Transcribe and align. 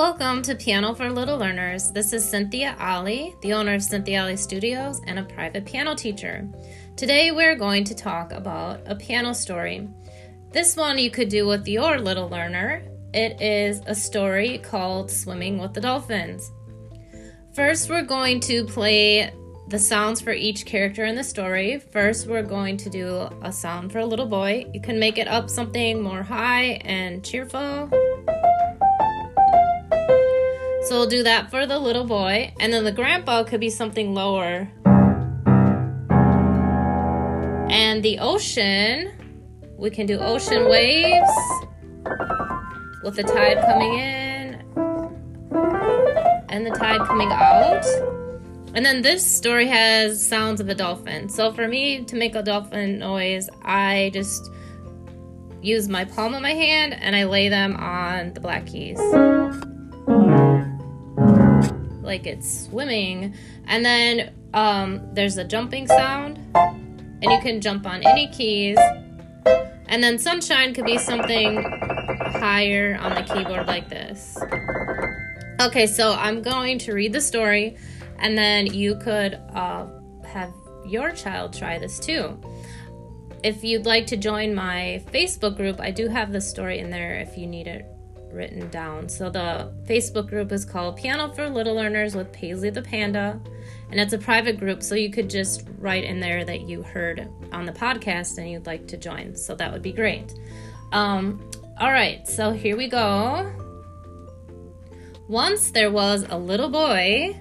Welcome 0.00 0.40
to 0.44 0.54
Piano 0.54 0.94
for 0.94 1.10
Little 1.10 1.36
Learners. 1.36 1.90
This 1.90 2.14
is 2.14 2.26
Cynthia 2.26 2.74
Ali, 2.80 3.36
the 3.42 3.52
owner 3.52 3.74
of 3.74 3.82
Cynthia 3.82 4.22
Ali 4.22 4.34
Studios 4.34 5.02
and 5.06 5.18
a 5.18 5.24
private 5.24 5.66
piano 5.66 5.94
teacher. 5.94 6.48
Today 6.96 7.32
we're 7.32 7.54
going 7.54 7.84
to 7.84 7.94
talk 7.94 8.32
about 8.32 8.80
a 8.86 8.94
piano 8.94 9.34
story. 9.34 9.86
This 10.52 10.74
one 10.74 10.96
you 10.96 11.10
could 11.10 11.28
do 11.28 11.46
with 11.46 11.68
your 11.68 11.98
little 11.98 12.30
learner. 12.30 12.82
It 13.12 13.42
is 13.42 13.82
a 13.84 13.94
story 13.94 14.56
called 14.56 15.10
Swimming 15.10 15.58
with 15.58 15.74
the 15.74 15.82
Dolphins. 15.82 16.50
First, 17.52 17.90
we're 17.90 18.00
going 18.00 18.40
to 18.40 18.64
play 18.64 19.30
the 19.68 19.78
sounds 19.78 20.22
for 20.22 20.32
each 20.32 20.64
character 20.64 21.04
in 21.04 21.14
the 21.14 21.22
story. 21.22 21.78
First, 21.78 22.26
we're 22.26 22.42
going 22.42 22.78
to 22.78 22.88
do 22.88 23.28
a 23.42 23.52
sound 23.52 23.92
for 23.92 23.98
a 23.98 24.06
little 24.06 24.24
boy. 24.24 24.64
You 24.72 24.80
can 24.80 24.98
make 24.98 25.18
it 25.18 25.28
up 25.28 25.50
something 25.50 26.00
more 26.00 26.22
high 26.22 26.80
and 26.86 27.22
cheerful. 27.22 27.90
So 30.82 30.98
we'll 30.98 31.08
do 31.08 31.22
that 31.24 31.50
for 31.50 31.66
the 31.66 31.78
little 31.78 32.04
boy. 32.04 32.54
And 32.58 32.72
then 32.72 32.84
the 32.84 32.92
grandpa 32.92 33.44
could 33.44 33.60
be 33.60 33.68
something 33.68 34.14
lower. 34.14 34.70
And 37.70 38.02
the 38.02 38.18
ocean, 38.18 39.12
we 39.76 39.90
can 39.90 40.06
do 40.06 40.18
ocean 40.18 40.68
waves 40.68 41.30
with 43.04 43.14
the 43.14 43.22
tide 43.22 43.58
coming 43.60 43.94
in 43.94 44.54
and 46.48 46.66
the 46.66 46.70
tide 46.70 47.00
coming 47.06 47.30
out. 47.30 47.84
And 48.74 48.84
then 48.84 49.02
this 49.02 49.24
story 49.24 49.66
has 49.66 50.26
sounds 50.26 50.60
of 50.60 50.68
a 50.70 50.74
dolphin. 50.74 51.28
So 51.28 51.52
for 51.52 51.68
me 51.68 52.04
to 52.04 52.16
make 52.16 52.34
a 52.34 52.42
dolphin 52.42 52.98
noise, 52.98 53.50
I 53.62 54.10
just 54.14 54.50
use 55.60 55.88
my 55.88 56.06
palm 56.06 56.34
of 56.34 56.40
my 56.40 56.54
hand 56.54 56.94
and 56.94 57.14
I 57.14 57.24
lay 57.24 57.50
them 57.50 57.76
on 57.76 58.32
the 58.32 58.40
black 58.40 58.66
keys 58.66 58.98
like 62.10 62.26
it's 62.26 62.66
swimming. 62.66 63.34
And 63.66 63.84
then 63.84 64.34
um, 64.52 65.14
there's 65.14 65.38
a 65.38 65.44
jumping 65.44 65.86
sound, 65.86 66.38
and 66.54 67.22
you 67.22 67.40
can 67.40 67.60
jump 67.60 67.86
on 67.86 68.02
any 68.04 68.26
keys. 68.28 68.78
And 69.86 70.02
then 70.02 70.18
sunshine 70.18 70.74
could 70.74 70.84
be 70.84 70.98
something 70.98 71.62
higher 71.62 72.98
on 73.00 73.14
the 73.14 73.22
keyboard 73.22 73.66
like 73.66 73.88
this. 73.88 74.36
Okay, 75.60 75.86
so 75.86 76.12
I'm 76.14 76.42
going 76.42 76.78
to 76.80 76.92
read 76.92 77.12
the 77.12 77.20
story, 77.20 77.76
and 78.18 78.36
then 78.36 78.66
you 78.66 78.96
could 78.96 79.34
uh, 79.54 79.86
have 80.26 80.52
your 80.84 81.12
child 81.12 81.52
try 81.52 81.78
this 81.78 82.00
too. 82.00 82.40
If 83.44 83.62
you'd 83.62 83.86
like 83.86 84.06
to 84.08 84.16
join 84.16 84.54
my 84.54 85.02
Facebook 85.12 85.56
group, 85.56 85.80
I 85.80 85.92
do 85.92 86.08
have 86.08 86.32
the 86.32 86.40
story 86.40 86.80
in 86.80 86.90
there 86.90 87.20
if 87.20 87.38
you 87.38 87.46
need 87.46 87.68
it 87.68 87.86
written 88.32 88.68
down. 88.70 89.08
So 89.08 89.30
the 89.30 89.72
Facebook 89.84 90.28
group 90.28 90.52
is 90.52 90.64
called 90.64 90.96
Piano 90.96 91.32
for 91.32 91.48
Little 91.48 91.74
Learners 91.74 92.14
with 92.14 92.32
Paisley 92.32 92.70
the 92.70 92.82
Panda. 92.82 93.40
And 93.90 93.98
it's 93.98 94.12
a 94.12 94.18
private 94.18 94.58
group, 94.58 94.82
so 94.82 94.94
you 94.94 95.10
could 95.10 95.28
just 95.28 95.66
write 95.78 96.04
in 96.04 96.20
there 96.20 96.44
that 96.44 96.62
you 96.62 96.82
heard 96.82 97.28
on 97.52 97.66
the 97.66 97.72
podcast 97.72 98.38
and 98.38 98.48
you'd 98.48 98.66
like 98.66 98.86
to 98.88 98.96
join. 98.96 99.34
So 99.34 99.54
that 99.56 99.72
would 99.72 99.82
be 99.82 99.92
great. 99.92 100.32
Um, 100.92 101.50
all 101.78 101.92
right, 101.92 102.26
so 102.28 102.52
here 102.52 102.76
we 102.76 102.88
go. 102.88 103.50
Once 105.28 105.70
there 105.70 105.90
was 105.90 106.26
a 106.28 106.36
little 106.36 106.68
boy 106.68 107.36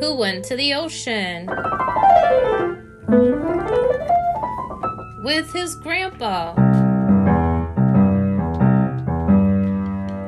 who 0.00 0.16
went 0.16 0.44
to 0.44 0.56
the 0.56 0.74
ocean 0.74 1.46
with 5.24 5.52
his 5.52 5.74
grandpa. 5.76 6.67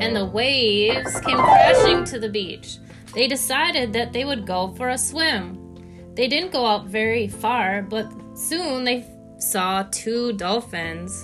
And 0.00 0.16
the 0.16 0.24
waves 0.24 1.20
came 1.20 1.36
crashing 1.36 2.04
to 2.04 2.19
the 2.19 2.28
beach. 2.28 2.78
They 3.14 3.28
decided 3.28 3.92
that 3.92 4.12
they 4.12 4.25
would 4.25 4.47
go 4.47 4.72
for 4.75 4.88
a 4.88 4.98
swim. 4.98 5.58
They 6.14 6.26
didn't 6.26 6.52
go 6.52 6.64
out 6.64 6.86
very 6.86 7.28
far, 7.28 7.82
but 7.82 8.10
soon 8.34 8.84
they 8.84 9.06
saw 9.38 9.82
two 9.91 10.32
dolphins. 10.32 11.22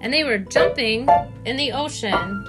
And 0.00 0.12
they 0.12 0.24
were 0.24 0.38
jumping 0.38 1.08
in 1.44 1.56
the 1.56 1.72
ocean. 1.72 2.46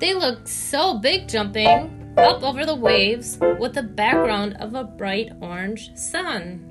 They 0.00 0.14
looked 0.14 0.48
so 0.48 0.98
big 0.98 1.28
jumping 1.28 2.14
up 2.16 2.42
over 2.42 2.66
the 2.66 2.74
waves 2.74 3.38
with 3.60 3.74
the 3.74 3.82
background 3.82 4.56
of 4.58 4.74
a 4.74 4.82
bright 4.82 5.30
orange 5.40 5.94
sun 5.94 6.66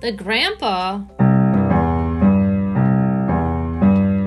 the 0.00 0.10
grandpa 0.12 1.02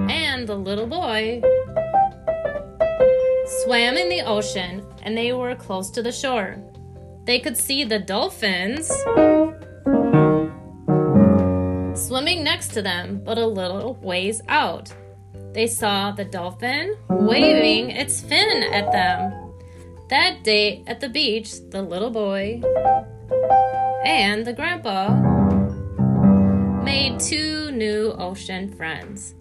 and 0.08 0.48
the 0.48 0.56
little 0.56 0.86
boy 0.86 1.42
swam 3.64 3.98
in 3.98 4.08
the 4.08 4.22
ocean 4.24 4.86
and 5.02 5.18
they 5.18 5.34
were 5.34 5.56
close 5.56 5.90
to 5.90 6.04
the 6.04 6.12
shore. 6.12 6.58
They 7.26 7.40
could 7.40 7.58
see 7.58 7.84
the 7.84 7.98
dolphins 7.98 8.88
swimming 12.00 12.44
next 12.44 12.74
to 12.74 12.84
them, 12.84 13.22
but 13.24 13.40
a 13.40 13.48
little 13.48 13.96
ways 13.96 14.42
out. 14.48 14.94
They 15.54 15.66
saw 15.66 16.12
the 16.12 16.26
dolphin 16.26 16.96
waving 17.10 17.90
its 17.90 18.22
fin 18.22 18.62
at 18.62 18.92
them. 18.92 19.54
That 20.10 20.44
day 20.44 20.84
at 20.86 21.00
the 21.00 21.10
beach, 21.10 21.54
the 21.72 21.82
little 21.82 22.12
boy 22.12 22.62
and 24.06 24.46
the 24.46 24.54
grandpa 24.54 25.33
made 26.94 27.20
two 27.20 27.72
new 27.72 28.12
ocean 28.20 28.72
friends. 28.72 29.34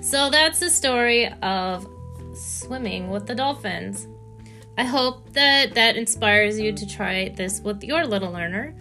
So 0.00 0.30
that's 0.30 0.58
the 0.58 0.70
story 0.70 1.30
of 1.42 1.86
swimming 2.32 3.10
with 3.10 3.26
the 3.26 3.34
dolphins. 3.34 4.08
I 4.78 4.84
hope 4.84 5.34
that 5.34 5.74
that 5.74 5.98
inspires 5.98 6.58
you 6.58 6.72
to 6.72 6.86
try 6.88 7.28
this 7.28 7.60
with 7.60 7.84
your 7.84 8.06
little 8.06 8.32
learner, 8.32 8.74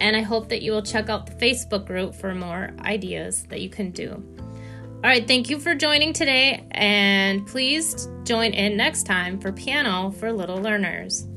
and 0.00 0.16
I 0.16 0.22
hope 0.22 0.48
that 0.48 0.62
you 0.62 0.72
will 0.72 0.82
check 0.82 1.08
out 1.08 1.26
the 1.26 1.46
Facebook 1.46 1.86
group 1.86 2.16
for 2.16 2.34
more 2.34 2.70
ideas 2.80 3.44
that 3.44 3.60
you 3.60 3.70
can 3.70 3.92
do. 3.92 4.10
All 4.10 5.10
right, 5.10 5.24
thank 5.24 5.48
you 5.48 5.60
for 5.60 5.76
joining 5.76 6.12
today, 6.12 6.66
and 6.72 7.46
please 7.46 8.08
join 8.24 8.54
in 8.54 8.76
next 8.76 9.04
time 9.04 9.38
for 9.38 9.52
Piano 9.52 10.10
for 10.10 10.32
Little 10.32 10.60
Learners. 10.60 11.28